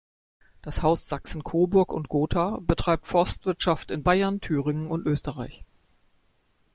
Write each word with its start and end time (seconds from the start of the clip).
Das 0.63 0.81
Haus 0.81 1.07
Sachsen-Coburg 1.07 1.93
und 1.93 2.09
Gotha 2.09 2.57
betreibt 2.61 3.05
Forstwirtschaft 3.05 3.91
in 3.91 4.01
Bayern, 4.01 4.41
Thüringen 4.41 4.87
und 4.89 5.05
Österreich. 5.05 5.63